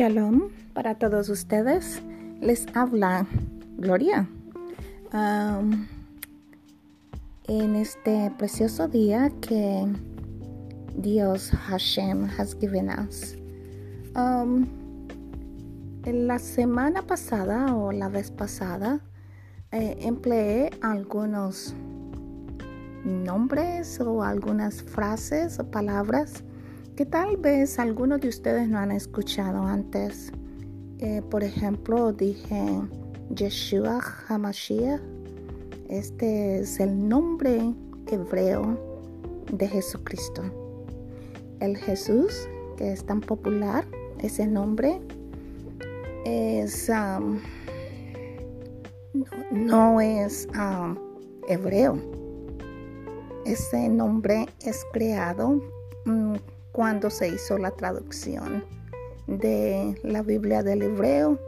Shalom 0.00 0.48
para 0.72 0.94
todos 0.94 1.28
ustedes. 1.28 2.00
Les 2.40 2.66
habla 2.74 3.26
Gloria. 3.76 4.26
En 7.46 7.76
este 7.76 8.32
precioso 8.38 8.88
día 8.88 9.30
que 9.42 9.84
Dios 10.96 11.50
Hashem 11.50 12.24
has 12.38 12.56
given 12.58 12.88
us. 12.88 13.36
Um, 14.16 14.66
en 16.06 16.26
la 16.26 16.38
semana 16.38 17.02
pasada 17.02 17.76
o 17.76 17.92
la 17.92 18.08
vez 18.08 18.30
pasada 18.30 19.00
eh, 19.70 19.98
empleé 20.00 20.70
algunos 20.80 21.74
nombres 23.04 24.00
o 24.00 24.22
algunas 24.22 24.82
frases 24.82 25.58
o 25.58 25.70
palabras 25.70 26.42
que 27.00 27.06
tal 27.06 27.38
vez 27.38 27.78
algunos 27.78 28.20
de 28.20 28.28
ustedes 28.28 28.68
no 28.68 28.78
han 28.78 28.90
escuchado 28.90 29.62
antes. 29.62 30.30
Eh, 30.98 31.22
por 31.30 31.42
ejemplo, 31.42 32.12
dije 32.12 32.62
Yeshua 33.34 34.00
HaMashiach. 34.28 35.00
Este 35.88 36.58
es 36.58 36.78
el 36.78 37.08
nombre 37.08 37.72
hebreo 38.06 38.78
de 39.50 39.66
Jesucristo. 39.66 40.42
El 41.60 41.78
Jesús, 41.78 42.46
que 42.76 42.92
es 42.92 43.02
tan 43.06 43.22
popular, 43.22 43.86
ese 44.18 44.46
nombre 44.46 45.00
es 46.26 46.90
um, 46.90 47.38
no, 49.50 50.02
es 50.02 50.46
um, 50.54 50.98
hebreo. 51.48 51.98
Ese 53.46 53.88
nombre 53.88 54.50
es 54.60 54.84
creado 54.92 55.62
mm, 56.04 56.36
cuando 56.72 57.10
se 57.10 57.28
hizo 57.28 57.58
la 57.58 57.70
traducción 57.70 58.64
de 59.26 59.98
la 60.02 60.22
Biblia 60.22 60.62
del 60.62 60.82
hebreo 60.82 61.38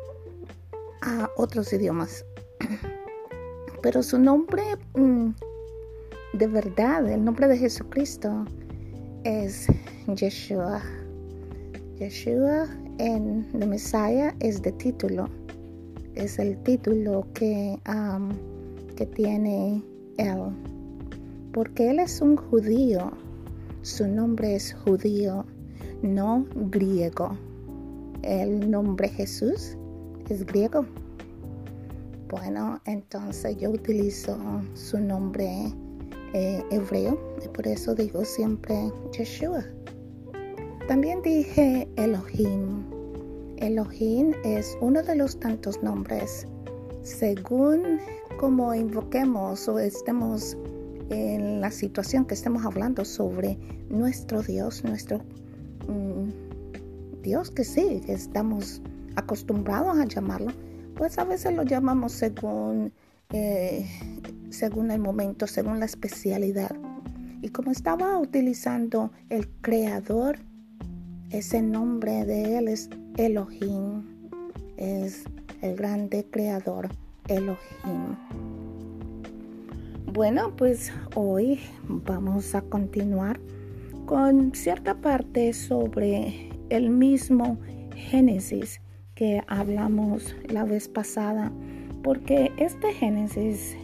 a 1.03 1.31
otros 1.37 1.73
idiomas. 1.73 2.25
Pero 3.83 4.03
su 4.03 4.19
nombre 4.19 4.62
mm, 4.95 5.31
de 6.33 6.47
verdad, 6.47 7.06
el 7.11 7.25
nombre 7.25 7.47
de 7.47 7.59
Jesucristo 7.59 8.47
es 9.23 9.67
Yeshua. 10.06 10.83
Yeshua 11.98 12.69
en 12.98 13.47
The 13.59 13.67
Messiah 13.67 14.34
es 14.41 14.62
de 14.62 14.73
título. 14.73 15.29
Es 16.14 16.39
el 16.39 16.57
título 16.62 17.27
que, 17.34 17.79
que 18.97 19.07
tiene 19.07 19.83
él. 20.17 20.41
Porque 21.53 21.91
él 21.91 21.98
es 21.98 22.23
un 22.23 22.36
judío 22.36 23.12
su 23.83 24.06
nombre 24.06 24.55
es 24.55 24.75
judío, 24.75 25.44
no 26.02 26.47
griego. 26.70 27.36
El 28.22 28.70
nombre 28.70 29.08
Jesús 29.08 29.77
es 30.28 30.47
griego. 30.47 30.86
Bueno, 32.28 32.80
entonces 32.86 33.56
yo 33.56 33.70
utilizo 33.70 34.39
su 34.74 35.00
nombre 35.00 35.72
eh, 36.33 36.62
hebreo 36.70 37.19
y 37.44 37.48
por 37.48 37.66
eso 37.66 37.94
digo 37.94 38.24
siempre 38.24 38.91
Yeshua. 39.19 39.64
También 40.86 41.20
dije 41.22 41.89
Elohim. 41.96 42.84
Elohim 43.56 44.33
es 44.44 44.78
uno 44.80 45.02
de 45.02 45.17
los 45.17 45.39
tantos 45.39 45.83
nombres. 45.83 46.46
Según 47.02 47.98
como 48.39 48.74
invoquemos 48.74 49.69
o 49.69 49.78
estemos 49.78 50.56
en 51.11 51.61
la 51.61 51.70
situación 51.70 52.25
que 52.25 52.34
estemos 52.34 52.64
hablando 52.64 53.05
sobre 53.05 53.58
nuestro 53.89 54.42
Dios, 54.42 54.84
nuestro 54.84 55.19
mm, 55.89 57.22
Dios 57.22 57.50
que 57.50 57.64
sí, 57.64 58.03
que 58.05 58.12
estamos 58.12 58.83
acostumbrados 59.17 59.98
a 59.98 60.05
llamarlo, 60.05 60.52
pues 60.96 61.18
a 61.18 61.24
veces 61.24 61.55
lo 61.55 61.63
llamamos 61.63 62.13
según, 62.13 62.92
eh, 63.30 63.86
según 64.51 64.90
el 64.90 65.01
momento, 65.01 65.46
según 65.46 65.80
la 65.80 65.86
especialidad. 65.86 66.74
Y 67.40 67.48
como 67.48 67.70
estaba 67.70 68.19
utilizando 68.19 69.11
el 69.29 69.48
creador, 69.61 70.39
ese 71.30 71.63
nombre 71.63 72.24
de 72.24 72.58
él 72.58 72.69
es 72.69 72.89
Elohim, 73.17 74.05
es 74.77 75.24
el 75.61 75.77
grande 75.77 76.27
creador 76.30 76.89
Elohim. 77.29 78.17
Bueno, 80.14 80.55
pues 80.55 80.92
hoy 81.14 81.58
vamos 81.89 82.55
a 82.55 82.61
continuar 82.61 83.40
con 84.05 84.55
cierta 84.55 84.96
parte 84.96 85.55
sobre 85.55 86.50
el 86.68 86.90
mismo 86.90 87.56
Génesis 87.96 88.83
que 89.14 89.42
hablamos 89.46 90.36
la 90.51 90.64
vez 90.64 90.86
pasada, 90.86 91.51
porque 92.02 92.52
este 92.58 92.92
Génesis 92.92 93.74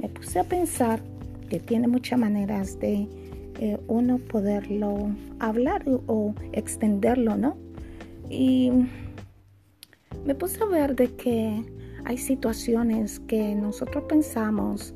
me 0.00 0.08
puse 0.08 0.38
a 0.38 0.44
pensar 0.44 1.02
que 1.50 1.60
tiene 1.60 1.86
muchas 1.86 2.18
maneras 2.18 2.80
de 2.80 3.06
eh, 3.60 3.78
uno 3.88 4.16
poderlo 4.20 5.10
hablar 5.38 5.84
o 6.06 6.34
extenderlo, 6.52 7.36
¿no? 7.36 7.58
Y 8.30 8.72
me 10.24 10.34
puse 10.34 10.62
a 10.62 10.66
ver 10.66 10.96
de 10.96 11.14
que 11.14 11.62
hay 12.06 12.16
situaciones 12.16 13.20
que 13.20 13.54
nosotros 13.54 14.04
pensamos 14.08 14.94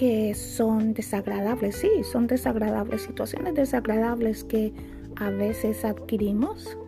que 0.00 0.34
son 0.34 0.94
desagradables, 0.94 1.76
sí, 1.76 1.90
son 2.10 2.26
desagradables, 2.26 3.02
situaciones 3.02 3.52
desagradables 3.52 4.44
que 4.44 4.72
a 5.16 5.28
veces 5.28 5.84
adquirimos, 5.84 6.78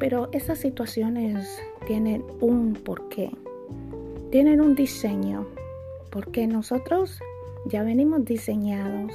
pero 0.00 0.28
esas 0.32 0.58
situaciones 0.58 1.62
tienen 1.86 2.24
un 2.40 2.74
porqué, 2.74 3.30
tienen 4.32 4.60
un 4.60 4.74
diseño, 4.74 5.46
porque 6.10 6.48
nosotros 6.48 7.20
ya 7.66 7.84
venimos 7.84 8.24
diseñados, 8.24 9.12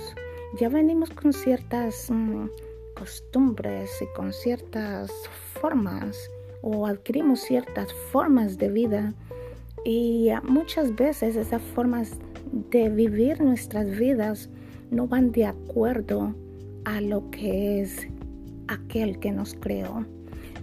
ya 0.58 0.70
venimos 0.70 1.10
con 1.10 1.34
ciertas 1.34 2.10
mm, 2.10 2.46
costumbres 2.94 3.92
y 4.02 4.06
con 4.16 4.32
ciertas 4.32 5.12
formas 5.60 6.32
o 6.62 6.88
adquirimos 6.88 7.42
ciertas 7.42 7.92
formas 7.92 8.58
de 8.58 8.70
vida 8.70 9.14
y 9.86 10.30
muchas 10.44 10.96
veces 10.96 11.36
esas 11.36 11.62
formas 11.62 12.18
de 12.70 12.90
vivir 12.90 13.42
nuestras 13.42 13.98
vidas 13.98 14.50
no 14.92 15.08
van 15.08 15.32
de 15.32 15.46
acuerdo 15.46 16.36
a 16.86 17.02
lo 17.02 17.30
que 17.32 17.82
es 17.82 18.08
aquel 18.68 19.20
que 19.20 19.32
nos 19.32 19.54
creó. 19.56 20.06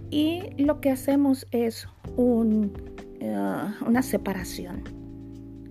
Y 0.09 0.43
lo 0.57 0.81
que 0.81 0.91
hacemos 0.91 1.47
es 1.51 1.87
un, 2.17 2.71
eh, 3.19 3.35
una 3.85 4.01
separación. 4.01 4.83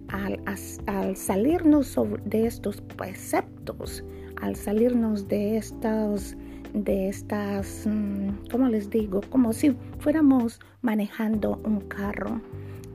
Al, 0.08 0.40
al 0.86 1.16
salirnos 1.16 1.96
de 2.24 2.46
estos 2.46 2.80
preceptos, 2.80 4.04
al 4.40 4.56
salirnos 4.56 5.28
de 5.28 5.56
estas, 5.56 6.36
de 6.74 7.08
estas, 7.08 7.86
mm, 7.86 8.48
¿cómo 8.50 8.68
les 8.68 8.90
digo? 8.90 9.20
Como 9.30 9.52
si 9.52 9.76
fuéramos 10.00 10.58
manejando 10.82 11.60
un 11.64 11.80
carro 11.80 12.40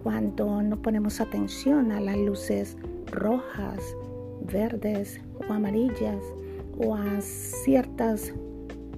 cuando 0.05 0.61
no 0.61 0.79
ponemos 0.83 1.19
atención 1.19 1.91
a 1.91 1.99
las 1.99 2.15
luces 2.15 2.77
rojas, 3.11 3.79
verdes 4.51 5.19
o 5.39 5.51
amarillas 5.51 6.23
o 6.77 6.93
a 6.93 7.19
ciertas 7.21 8.31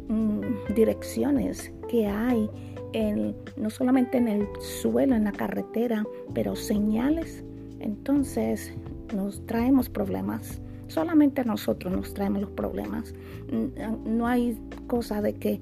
mm, 0.09 0.41
direcciones 0.75 1.71
que 1.87 2.07
hay 2.07 2.49
en, 2.91 3.33
no 3.55 3.69
solamente 3.69 4.17
en 4.17 4.27
el 4.27 4.47
suelo, 4.59 5.15
en 5.15 5.23
la 5.23 5.31
carretera, 5.31 6.03
pero 6.33 6.57
señales, 6.57 7.41
entonces 7.79 8.73
nos 9.15 9.45
traemos 9.45 9.87
problemas. 9.87 10.59
Solamente 10.87 11.45
nosotros 11.45 11.93
nos 11.93 12.13
traemos 12.13 12.41
los 12.41 12.51
problemas. 12.51 13.13
No 14.03 14.27
hay 14.27 14.59
cosa 14.87 15.21
de 15.21 15.35
que 15.35 15.61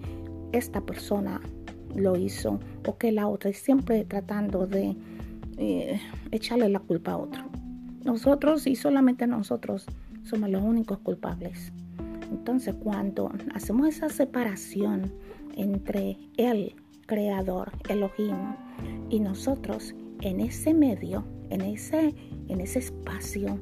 esta 0.53 0.81
persona 0.81 1.39
lo 1.95 2.17
hizo 2.17 2.59
o 2.87 2.97
que 2.97 3.11
la 3.11 3.27
otra, 3.27 3.53
siempre 3.53 4.05
tratando 4.05 4.65
de 4.65 4.95
eh, 5.57 5.99
echarle 6.31 6.69
la 6.69 6.79
culpa 6.79 7.11
a 7.11 7.17
otro. 7.17 7.43
Nosotros 8.03 8.67
y 8.67 8.75
solamente 8.75 9.27
nosotros 9.27 9.85
somos 10.23 10.49
los 10.49 10.63
únicos 10.63 10.99
culpables. 10.99 11.71
Entonces 12.31 12.75
cuando 12.75 13.31
hacemos 13.53 13.87
esa 13.87 14.09
separación 14.09 15.11
entre 15.55 16.17
el 16.37 16.75
creador, 17.05 17.71
Elohim, 17.89 18.35
y 19.09 19.19
nosotros 19.19 19.95
en 20.21 20.39
ese 20.39 20.73
medio, 20.73 21.23
en 21.49 21.61
ese, 21.61 22.13
en 22.47 22.61
ese 22.61 22.79
espacio, 22.79 23.59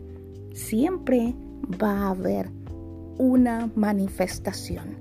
siempre 0.54 1.36
va 1.82 2.08
a 2.08 2.10
haber 2.12 2.50
una 3.18 3.70
manifestación 3.76 4.98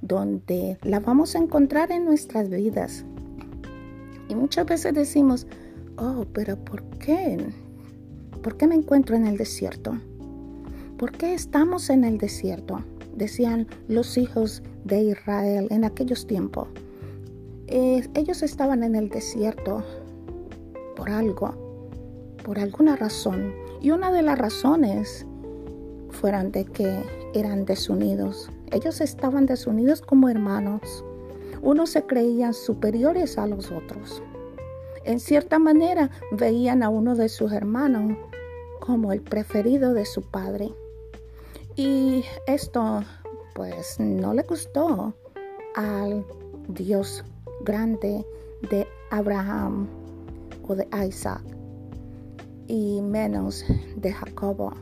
donde 0.00 0.78
la 0.82 1.00
vamos 1.00 1.34
a 1.34 1.38
encontrar 1.38 1.90
en 1.92 2.04
nuestras 2.04 2.50
vidas. 2.50 3.04
Y 4.28 4.34
muchas 4.34 4.66
veces 4.66 4.94
decimos, 4.94 5.46
oh, 5.96 6.24
pero 6.32 6.56
¿por 6.56 6.82
qué? 6.98 7.38
¿Por 8.42 8.56
qué 8.56 8.66
me 8.66 8.74
encuentro 8.74 9.16
en 9.16 9.26
el 9.26 9.36
desierto? 9.36 9.96
¿Por 10.98 11.12
qué 11.12 11.34
estamos 11.34 11.90
en 11.90 12.04
el 12.04 12.18
desierto? 12.18 12.80
Decían 13.16 13.66
los 13.88 14.16
hijos 14.18 14.62
de 14.84 15.02
Israel 15.02 15.68
en 15.70 15.84
aquellos 15.84 16.26
tiempos. 16.26 16.68
eh, 17.66 18.06
ellos 18.14 18.42
estaban 18.42 18.82
en 18.84 18.94
el 18.94 19.08
desierto 19.08 19.82
por 20.96 21.10
algo, 21.10 21.54
por 22.44 22.58
alguna 22.58 22.96
razón. 22.96 23.52
Y 23.80 23.90
una 23.90 24.12
de 24.12 24.22
las 24.22 24.38
razones 24.38 25.26
fueron 26.10 26.52
de 26.52 26.64
que 26.64 27.02
eran 27.34 27.64
desunidos. 27.64 28.50
Ellos 28.70 29.00
estaban 29.00 29.46
desunidos 29.46 30.02
como 30.02 30.28
hermanos. 30.28 31.04
Unos 31.62 31.90
se 31.90 32.04
creían 32.04 32.54
superiores 32.54 33.38
a 33.38 33.46
los 33.46 33.70
otros. 33.70 34.22
En 35.04 35.20
cierta 35.20 35.58
manera 35.58 36.10
veían 36.32 36.82
a 36.82 36.88
uno 36.88 37.14
de 37.14 37.28
sus 37.28 37.52
hermanos 37.52 38.16
como 38.80 39.12
el 39.12 39.20
preferido 39.20 39.92
de 39.92 40.06
su 40.06 40.22
padre. 40.22 40.72
Y 41.76 42.24
esto 42.46 43.02
pues 43.54 43.98
no 43.98 44.34
le 44.34 44.42
gustó 44.42 45.14
al 45.74 46.24
Dios 46.68 47.24
grande 47.64 48.24
de 48.70 48.86
Abraham 49.10 49.88
o 50.66 50.74
de 50.74 50.88
Isaac 51.06 51.42
y 52.66 53.00
menos 53.02 53.64
de 53.96 54.12
Jacobo. 54.12 54.72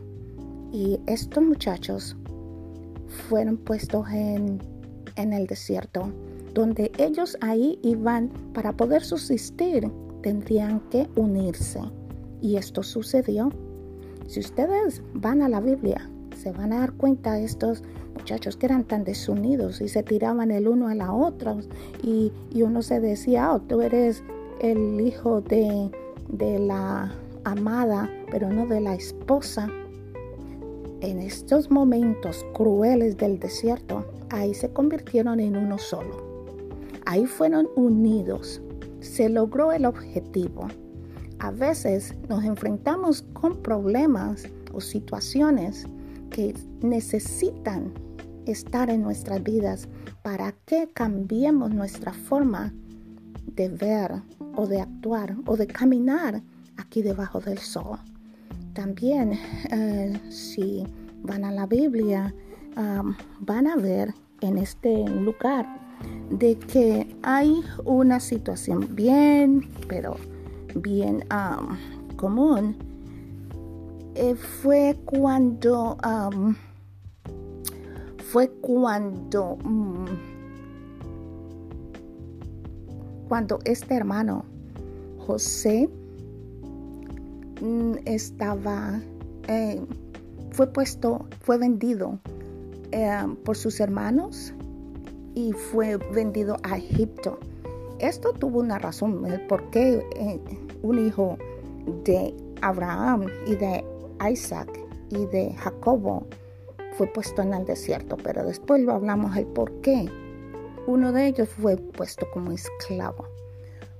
Y 0.72 1.00
estos 1.06 1.42
muchachos 1.42 2.16
fueron 3.28 3.56
puestos 3.56 4.08
en, 4.10 4.62
en 5.16 5.32
el 5.32 5.46
desierto, 5.46 6.10
donde 6.54 6.92
ellos 6.98 7.36
ahí 7.40 7.78
iban 7.82 8.30
para 8.54 8.72
poder 8.72 9.02
subsistir, 9.02 9.90
tendrían 10.22 10.80
que 10.90 11.08
unirse. 11.16 11.80
Y 12.40 12.56
esto 12.56 12.82
sucedió. 12.82 13.50
Si 14.26 14.40
ustedes 14.40 15.02
van 15.12 15.42
a 15.42 15.48
la 15.48 15.60
Biblia, 15.60 16.08
se 16.36 16.52
van 16.52 16.72
a 16.72 16.80
dar 16.80 16.92
cuenta 16.92 17.34
de 17.34 17.44
estos 17.44 17.82
muchachos 18.14 18.56
que 18.56 18.66
eran 18.66 18.84
tan 18.84 19.04
desunidos 19.04 19.80
y 19.80 19.88
se 19.88 20.02
tiraban 20.02 20.50
el 20.50 20.68
uno 20.68 20.88
a 20.88 20.94
la 20.94 21.12
otra 21.12 21.56
y, 22.02 22.32
uno 22.54 22.82
se 22.82 23.00
decía, 23.00 23.52
oh, 23.52 23.60
tú 23.60 23.80
eres 23.80 24.22
el 24.60 25.00
hijo 25.00 25.40
de, 25.40 25.90
de 26.28 26.58
la 26.58 27.12
amada, 27.44 28.10
pero 28.30 28.48
no 28.50 28.66
de 28.66 28.80
la 28.80 28.94
esposa. 28.94 29.68
En 31.00 31.18
estos 31.18 31.70
momentos 31.70 32.46
crueles 32.54 33.16
del 33.16 33.40
desierto, 33.40 34.04
ahí 34.30 34.54
se 34.54 34.72
convirtieron 34.72 35.40
en 35.40 35.56
uno 35.56 35.78
solo. 35.78 36.32
Ahí 37.04 37.26
fueron 37.26 37.68
unidos. 37.74 38.62
Se 39.02 39.28
logró 39.28 39.72
el 39.72 39.84
objetivo. 39.84 40.68
A 41.38 41.50
veces 41.50 42.14
nos 42.28 42.44
enfrentamos 42.44 43.22
con 43.34 43.62
problemas 43.62 44.48
o 44.72 44.80
situaciones 44.80 45.86
que 46.30 46.54
necesitan 46.80 47.92
estar 48.46 48.88
en 48.88 49.02
nuestras 49.02 49.42
vidas 49.42 49.88
para 50.22 50.52
que 50.64 50.88
cambiemos 50.94 51.74
nuestra 51.74 52.12
forma 52.12 52.72
de 53.54 53.68
ver 53.68 54.22
o 54.56 54.66
de 54.66 54.80
actuar 54.80 55.36
o 55.46 55.56
de 55.56 55.66
caminar 55.66 56.42
aquí 56.76 57.02
debajo 57.02 57.40
del 57.40 57.58
sol. 57.58 57.98
También 58.72 59.32
eh, 59.70 60.18
si 60.30 60.86
van 61.22 61.44
a 61.44 61.52
la 61.52 61.66
Biblia 61.66 62.34
van 63.40 63.66
a 63.66 63.76
ver 63.76 64.14
en 64.40 64.58
este 64.58 65.04
lugar 65.08 65.66
de 66.30 66.56
que 66.56 67.16
hay 67.22 67.62
una 67.84 68.20
situación 68.20 68.94
bien, 68.94 69.68
pero 69.88 70.16
bien 70.74 71.24
común. 72.16 72.76
Eh, 74.14 74.34
fue 74.34 74.98
cuando 75.06 75.96
fue 78.32 78.48
cuando 78.60 79.56
mm, 79.62 80.06
cuando 83.28 83.58
este 83.64 83.94
hermano 83.94 84.44
José 85.26 85.88
mm, 87.60 87.94
estaba 88.04 89.00
eh, 89.48 89.80
fue 90.50 90.66
puesto 90.66 91.26
fue 91.40 91.56
vendido 91.56 92.18
eh, 92.90 93.26
por 93.44 93.56
sus 93.56 93.80
hermanos 93.80 94.52
y 95.34 95.52
fue 95.52 95.96
vendido 95.96 96.56
a 96.62 96.76
Egipto 96.76 97.38
esto 98.02 98.32
tuvo 98.32 98.58
una 98.58 98.80
razón 98.80 99.24
el 99.26 99.46
por 99.46 99.70
qué 99.70 100.04
un 100.82 101.06
hijo 101.06 101.38
de 102.04 102.34
Abraham 102.60 103.28
y 103.46 103.54
de 103.54 103.84
Isaac 104.28 104.68
y 105.10 105.24
de 105.26 105.54
Jacobo 105.54 106.26
fue 106.98 107.06
puesto 107.06 107.42
en 107.42 107.54
el 107.54 107.64
desierto, 107.64 108.16
pero 108.16 108.44
después 108.44 108.82
lo 108.82 108.92
hablamos 108.92 109.36
el 109.36 109.46
por 109.46 109.70
qué. 109.82 110.10
Uno 110.88 111.12
de 111.12 111.28
ellos 111.28 111.48
fue 111.48 111.76
puesto 111.76 112.28
como 112.32 112.50
esclavo. 112.50 113.28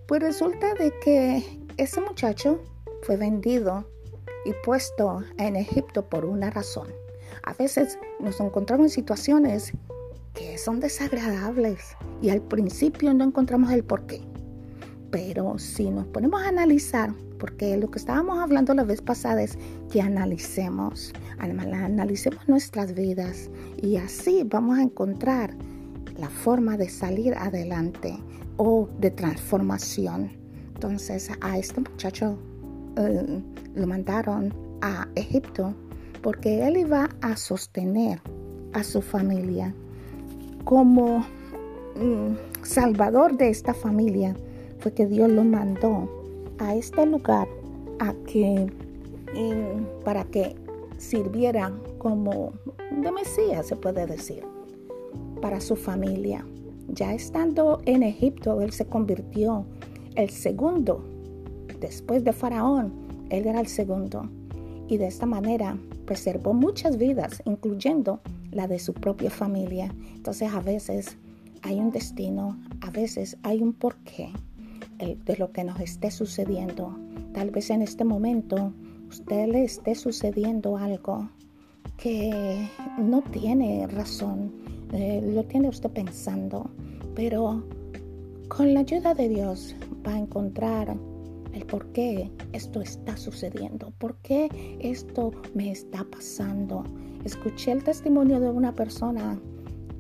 Pues 0.09 0.21
resulta 0.21 0.75
de 0.75 0.93
que 0.99 1.45
ese 1.77 2.01
muchacho 2.01 2.59
fue 3.03 3.17
vendido 3.17 3.85
y 4.45 4.53
puesto 4.65 5.23
en 5.39 5.55
Egipto 5.55 6.05
por 6.09 6.25
una 6.25 6.51
razón. 6.51 6.89
A 7.45 7.55
veces 7.55 8.01
nos 8.19 8.41
encontramos 8.41 8.87
en 8.87 8.91
situaciones 8.91 9.73
que 10.35 10.59
son 10.59 10.81
desagradables 10.81 11.97
y 12.21 12.31
al 12.31 12.43
principio 12.43 13.13
no 13.15 13.25
encontramos 13.25 13.71
el 13.73 13.85
por 13.85 14.07
qué. 14.07 14.21
Pero 15.11 15.59
si 15.59 15.91
nos 15.91 16.07
ponemos 16.07 16.43
a 16.43 16.49
analizar, 16.49 17.15
porque 17.39 17.77
lo 17.77 17.91
que 17.91 17.99
estábamos 17.99 18.39
hablando 18.39 18.73
la 18.73 18.85
vez 18.85 19.03
pasada 19.03 19.43
es 19.43 19.59
que 19.91 20.01
analicemos, 20.01 21.13
analicemos 21.39 22.49
nuestras 22.49 22.95
vidas 22.95 23.51
y 23.83 23.97
así 23.97 24.43
vamos 24.45 24.79
a 24.79 24.83
encontrar 24.83 25.55
la 26.19 26.29
forma 26.29 26.77
de 26.77 26.89
salir 26.89 27.35
adelante 27.35 28.17
o 28.57 28.89
de 29.01 29.11
transformación. 29.11 30.31
Entonces 30.75 31.31
a 31.41 31.59
este 31.59 31.81
muchacho 31.81 32.39
eh, 32.97 33.43
lo 33.75 33.87
mandaron 33.87 34.55
a 34.81 35.09
Egipto 35.15 35.75
porque 36.23 36.67
él 36.67 36.77
iba 36.77 37.09
a 37.21 37.37
sostener 37.37 38.21
a 38.73 38.83
su 38.83 39.03
familia 39.03 39.75
como 40.65 41.25
mm, 41.97 42.63
salvador 42.63 43.37
de 43.37 43.49
esta 43.49 43.75
familia 43.75 44.37
fue 44.79 44.93
que 44.93 45.07
Dios 45.07 45.31
lo 45.31 45.45
mandó 45.45 46.09
a 46.59 46.75
este 46.75 47.07
lugar 47.07 47.49
a 47.99 48.15
que 48.27 48.71
para 50.05 50.25
que 50.25 50.55
sirviera 50.99 51.73
como 51.99 52.53
de 53.01 53.11
Mesías, 53.11 53.67
se 53.67 53.77
puede 53.77 54.07
decir, 54.07 54.45
para 55.41 55.61
su 55.61 55.77
familia. 55.77 56.45
Ya 56.89 57.15
estando 57.15 57.81
en 57.87 58.03
Egipto, 58.03 58.61
él 58.61 58.73
se 58.73 58.85
convirtió 58.85 59.65
el 60.15 60.31
segundo. 60.31 61.05
Después 61.81 62.25
de 62.25 62.33
Faraón, 62.33 62.93
él 63.31 63.47
era 63.47 63.61
el 63.61 63.69
segundo. 63.69 64.29
Y 64.89 64.99
de 64.99 65.07
esta 65.07 65.27
manera 65.27 65.79
preservó 66.05 66.53
muchas 66.53 66.99
vidas, 66.99 67.43
incluyendo 67.47 68.21
la 68.53 68.69
de 68.69 68.79
su 68.79 68.95
propia 68.95 69.31
familia. 69.31 69.93
Entonces 70.15 70.53
a 70.53 70.61
veces 70.61 71.17
hay 71.63 71.81
un 71.81 71.91
destino, 71.91 72.59
a 72.81 72.91
veces 72.91 73.37
hay 73.43 73.63
un 73.63 73.73
porqué 73.73 74.31
de 74.99 75.37
lo 75.37 75.51
que 75.51 75.65
nos 75.65 75.81
esté 75.81 76.11
sucediendo. 76.11 76.97
Tal 77.33 77.51
vez 77.51 77.71
en 77.71 77.83
este 77.83 78.05
momento 78.05 78.73
usted 79.09 79.49
le 79.49 79.65
esté 79.65 79.95
sucediendo 79.95 80.77
algo 80.77 81.29
que 81.97 82.69
no 82.99 83.23
tiene 83.23 83.87
razón, 83.87 84.53
eh, 84.93 85.21
lo 85.35 85.45
tiene 85.45 85.69
usted 85.69 85.91
pensando, 85.91 86.71
pero 87.15 87.65
con 88.49 88.75
la 88.75 88.81
ayuda 88.81 89.15
de 89.15 89.29
Dios 89.29 89.75
va 90.07 90.15
a 90.15 90.19
encontrar 90.19 90.97
el 91.53 91.67
por 91.67 91.87
qué 91.93 92.31
esto 92.53 92.81
está 92.81 93.17
sucediendo, 93.17 93.93
por 93.99 94.17
qué 94.17 94.49
esto 94.81 95.33
me 95.55 95.71
está 95.71 96.05
pasando. 96.05 96.85
Escuché 97.25 97.73
el 97.73 97.85
testimonio 97.85 98.41
de 98.41 98.51
una 98.51 98.75
persona 98.75 99.39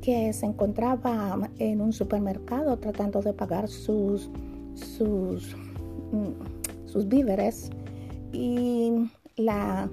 que 0.00 0.32
se 0.32 0.46
encontraba 0.46 1.50
en 1.58 1.80
un 1.80 1.92
supermercado 1.92 2.76
tratando 2.78 3.22
de 3.22 3.32
pagar 3.32 3.68
sus 3.68 4.30
sus, 4.74 5.54
mm, 6.12 6.86
sus 6.86 7.08
víveres 7.08 7.70
y 8.32 9.10
la, 9.36 9.88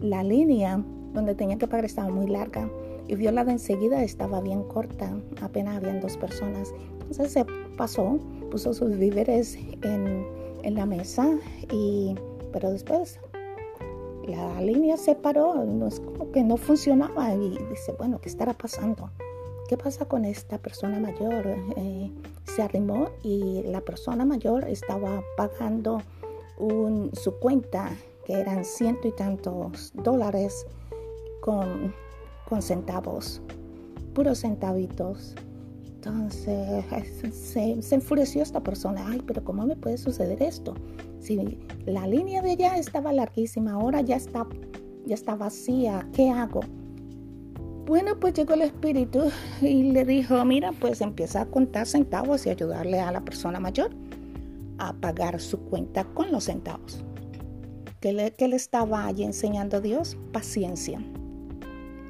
la 0.00 0.22
línea 0.22 0.82
donde 1.12 1.34
tenía 1.34 1.58
que 1.58 1.66
pagar 1.66 1.84
estaba 1.84 2.10
muy 2.10 2.26
larga 2.26 2.68
y 3.08 3.14
vio 3.16 3.32
la 3.32 3.44
de 3.44 3.52
enseguida 3.52 4.02
estaba 4.02 4.40
bien 4.40 4.62
corta, 4.64 5.12
apenas 5.40 5.76
habían 5.76 6.00
dos 6.00 6.16
personas. 6.16 6.72
Entonces 7.00 7.32
se 7.32 7.44
pasó, 7.76 8.18
puso 8.50 8.72
sus 8.72 8.96
víveres 8.96 9.58
en, 9.82 10.24
en 10.62 10.74
la 10.74 10.86
mesa 10.86 11.28
y 11.70 12.14
pero 12.52 12.70
después 12.70 13.18
la 14.26 14.60
línea 14.60 14.96
se 14.96 15.14
paró, 15.14 15.64
no 15.64 15.88
es 15.88 16.00
como 16.00 16.30
que 16.30 16.44
no 16.44 16.56
funcionaba 16.56 17.34
y 17.34 17.58
dice, 17.70 17.92
bueno, 17.98 18.20
¿qué 18.20 18.28
estará 18.28 18.52
pasando? 18.52 19.10
¿Qué 19.68 19.76
pasa 19.76 20.04
con 20.04 20.24
esta 20.24 20.58
persona 20.58 21.00
mayor? 21.00 21.44
Eh, 21.76 22.10
se 22.44 22.62
arrimó 22.62 23.08
y 23.22 23.62
la 23.64 23.80
persona 23.80 24.24
mayor 24.24 24.68
estaba 24.68 25.22
pagando 25.36 26.02
su 27.14 27.34
cuenta, 27.40 27.90
que 28.24 28.34
eran 28.34 28.64
ciento 28.64 29.08
y 29.08 29.12
tantos 29.12 29.90
dólares, 29.94 30.66
con, 31.40 31.92
con 32.48 32.62
centavos, 32.62 33.42
puros 34.14 34.40
centavitos. 34.40 35.34
Entonces 36.04 36.84
se, 37.32 37.80
se, 37.80 37.94
enfureció 37.94 38.42
esta 38.42 38.60
persona. 38.60 39.06
Ay, 39.06 39.22
pero 39.24 39.44
¿cómo 39.44 39.64
me 39.64 39.76
puede 39.76 39.98
suceder 39.98 40.42
esto? 40.42 40.74
Si 41.20 41.60
la 41.86 42.08
línea 42.08 42.42
de 42.42 42.52
ella 42.52 42.76
estaba 42.76 43.12
larguísima, 43.12 43.72
ahora 43.72 44.00
ya 44.00 44.16
está, 44.16 44.44
ya 45.06 45.14
está 45.14 45.36
vacía, 45.36 46.08
¿qué 46.12 46.28
hago? 46.28 46.58
Bueno, 47.86 48.18
pues 48.18 48.34
llegó 48.34 48.54
el 48.54 48.62
espíritu 48.62 49.30
y 49.60 49.92
le 49.92 50.04
dijo, 50.04 50.44
mira, 50.44 50.72
pues 50.72 51.00
empieza 51.02 51.42
a 51.42 51.46
contar 51.46 51.86
centavos 51.86 52.46
y 52.46 52.50
ayudarle 52.50 52.98
a 52.98 53.12
la 53.12 53.24
persona 53.24 53.60
mayor 53.60 53.92
a 54.78 54.94
pagar 54.94 55.40
su 55.40 55.60
cuenta 55.60 56.02
con 56.02 56.32
los 56.32 56.44
centavos. 56.44 57.04
¿Qué 58.00 58.12
le, 58.12 58.34
le 58.36 58.56
estaba 58.56 59.06
allí 59.06 59.22
enseñando 59.22 59.80
Dios? 59.80 60.18
Paciencia. 60.32 60.98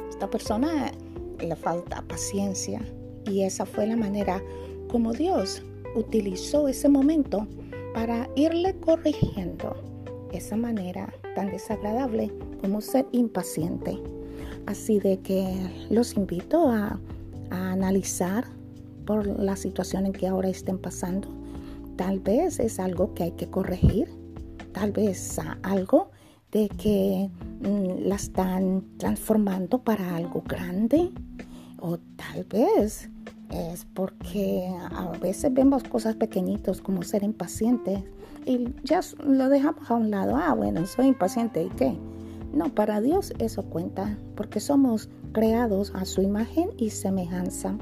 Esta 0.09 0.31
persona 0.31 0.91
le 1.39 1.57
falta 1.57 2.03
paciencia 2.09 2.81
y 3.27 3.43
esa 3.43 3.67
fue 3.67 3.87
la 3.87 3.97
manera 3.97 4.43
como 4.89 5.13
Dios 5.13 5.63
utilizó 5.95 6.69
ese 6.69 6.89
momento 6.89 7.47
para 7.95 8.29
irle 8.37 8.75
corrigiendo 8.81 9.77
esa 10.33 10.57
manera 10.57 11.13
tan 11.35 11.51
desagradable 11.51 12.33
como 12.61 12.81
ser 12.81 13.07
impaciente. 13.13 13.99
Así 14.67 14.99
de 14.99 15.19
que 15.21 15.87
los 15.91 16.17
invito 16.17 16.69
a, 16.69 16.99
analizar 17.51 18.47
por 19.05 19.27
la 19.27 19.57
situación 19.57 20.07
en 20.07 20.13
que 20.13 20.27
ahora 20.27 20.49
estén 20.49 20.79
pasando. 20.79 21.29
Tal 21.97 22.19
vez 22.19 22.59
es 22.59 22.81
algo 22.81 23.13
que 23.13 23.25
hay 23.25 23.33
que 23.33 23.51
corregir, 23.51 24.09
tal 24.73 24.93
vez 24.93 25.39
algo 25.63 26.11
de 26.51 26.71
que 26.71 27.29
mm, 27.61 28.07
la 28.09 28.15
están 28.15 28.85
transformando 28.97 29.83
para 29.83 30.17
algo 30.17 30.43
grande 30.47 31.13
o 31.83 31.99
tal 32.17 32.45
vez 32.45 33.11
es 33.51 33.85
porque 33.93 34.73
a 34.93 35.09
veces 35.19 35.53
vemos 35.53 35.83
cosas 35.83 36.15
pequeñitas 36.15 36.81
como 36.81 37.03
ser 37.03 37.23
impacientes 37.23 38.03
y 38.47 38.69
ya 38.83 39.01
lo 39.25 39.49
dejamos 39.49 39.91
a 39.91 39.95
un 39.95 40.11
lado. 40.11 40.37
Ah, 40.37 40.55
bueno, 40.55 40.87
soy 40.87 41.09
impaciente 41.09 41.65
y 41.65 41.69
qué. 41.71 41.99
No, 42.55 42.69
para 42.75 43.01
Dios 43.01 43.33
eso 43.39 43.65
cuenta, 43.65 44.17
porque 44.37 44.61
somos 44.61 45.09
creados 45.33 45.93
a 45.95 46.05
su 46.05 46.23
imagen 46.23 46.71
y 46.77 46.91
semejanza. 46.91 47.77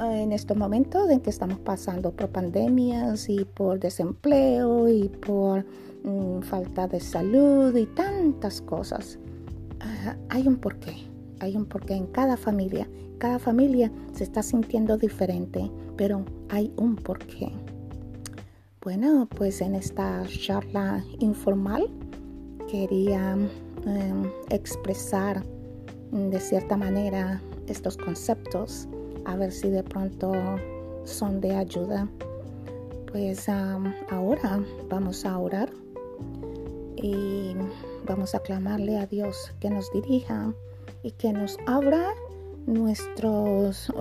En 0.00 0.30
estos 0.30 0.56
momentos 0.56 1.10
en 1.10 1.20
que 1.20 1.30
estamos 1.30 1.58
pasando 1.58 2.12
por 2.12 2.28
pandemias 2.28 3.28
y 3.28 3.44
por 3.44 3.80
desempleo 3.80 4.88
y 4.88 5.08
por 5.08 5.64
mm, 6.04 6.42
falta 6.42 6.86
de 6.86 7.00
salud 7.00 7.74
y 7.74 7.86
tantas 7.86 8.60
cosas, 8.60 9.18
ah, 9.80 10.16
hay 10.28 10.46
un 10.46 10.56
porqué. 10.56 11.07
Hay 11.40 11.56
un 11.56 11.66
porqué 11.66 11.94
en 11.94 12.06
cada 12.06 12.36
familia. 12.36 12.88
Cada 13.18 13.38
familia 13.38 13.90
se 14.12 14.24
está 14.24 14.42
sintiendo 14.42 14.96
diferente, 14.96 15.70
pero 15.96 16.24
hay 16.48 16.72
un 16.76 16.96
porqué. 16.96 17.52
Bueno, 18.80 19.28
pues 19.36 19.60
en 19.60 19.74
esta 19.74 20.24
charla 20.26 21.04
informal 21.18 21.88
quería 22.70 23.36
Em, 23.86 24.30
expresar 24.50 25.44
de 26.10 26.40
cierta 26.40 26.76
manera 26.76 27.40
estos 27.68 27.96
conceptos, 27.96 28.88
a 29.24 29.36
ver 29.36 29.52
si 29.52 29.70
de 29.70 29.82
pronto 29.82 30.32
son 31.04 31.40
de 31.40 31.54
ayuda. 31.54 32.08
Pues 33.10 33.48
ahora 33.48 34.60
vamos 34.88 35.24
a 35.24 35.38
orar 35.38 35.70
y 36.96 37.54
vamos 38.06 38.34
a 38.34 38.40
clamarle 38.40 38.98
a 38.98 39.06
Dios 39.06 39.52
que 39.60 39.70
nos 39.70 39.90
dirija 39.92 40.52
y 41.02 41.12
que 41.12 41.32
nos 41.32 41.58
abra 41.66 42.14
nuestros 42.66 43.92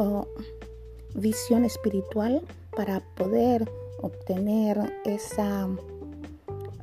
visión 1.15 1.65
espiritual 1.65 2.41
para 2.75 3.01
poder 3.15 3.69
obtener 4.01 4.93
esa 5.05 5.67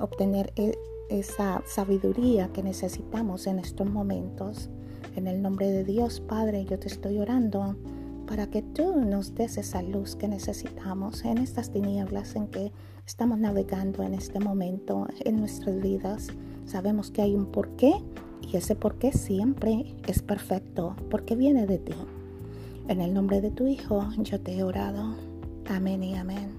obtener 0.00 0.52
e, 0.56 0.76
esa 1.08 1.62
sabiduría 1.66 2.49
que 2.52 2.62
necesitamos 2.62 3.46
en 3.46 3.58
estos 3.58 3.88
momentos. 3.88 4.70
En 5.16 5.28
el 5.28 5.40
nombre 5.42 5.70
de 5.70 5.84
Dios, 5.84 6.20
Padre, 6.20 6.64
yo 6.64 6.78
te 6.78 6.88
estoy 6.88 7.18
orando 7.18 7.76
para 8.26 8.49
que 8.49 8.62
tú 8.62 8.96
nos 8.96 9.34
des 9.34 9.58
esa 9.58 9.82
luz 9.82 10.16
que 10.16 10.26
necesitamos 10.26 11.25
en 11.25 11.38
estas 11.38 11.70
tinieblas 11.70 12.34
en 12.34 12.49
que 12.49 12.73
estamos 13.06 13.38
navegando 13.38 14.02
en 14.02 14.14
este 14.14 14.40
momento 14.40 15.06
en 15.25 15.38
nuestras 15.38 15.80
vidas. 15.80 16.28
Sabemos 16.66 17.11
que 17.11 17.23
hay 17.23 17.34
un 17.34 17.46
porqué 17.46 17.94
y 18.50 18.56
ese 18.56 18.76
porqué 18.76 19.12
siempre 19.12 19.94
es 20.06 20.22
perfecto 20.22 20.96
porque 21.10 21.36
viene 21.36 21.66
de 21.66 21.78
ti. 21.78 21.94
En 22.88 23.00
el 23.00 23.14
nombre 23.14 23.40
de 23.40 23.50
tu 23.50 23.66
Hijo 23.66 24.08
yo 24.18 24.40
te 24.40 24.56
he 24.56 24.62
orado. 24.62 25.16
Amén 25.68 26.02
y 26.02 26.14
amén. 26.14 26.53